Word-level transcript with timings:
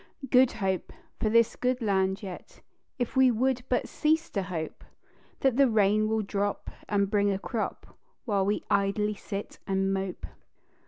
"Good 0.31 0.53
Hope" 0.53 0.91
for 1.19 1.29
this 1.29 1.55
good 1.55 1.79
land 1.79 2.23
yet, 2.23 2.61
If 2.97 3.15
we 3.15 3.29
would 3.29 3.61
but 3.69 3.87
cease 3.87 4.31
to 4.31 4.41
hope 4.41 4.83
That 5.41 5.57
the 5.57 5.69
rain 5.69 6.07
will 6.09 6.23
drop 6.23 6.71
and 6.89 7.07
bring 7.07 7.29
a 7.29 7.37
crop 7.37 7.99
While 8.25 8.47
we 8.47 8.63
idly 8.67 9.13
sit 9.13 9.59
and 9.67 9.93
mope. 9.93 10.25